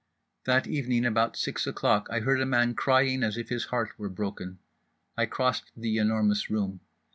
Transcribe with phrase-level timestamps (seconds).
[0.45, 4.09] That evening, about six o'clock, I heard a man crying as if his heart were
[4.09, 4.57] broken.
[5.15, 6.79] I crossed The Enormous Room.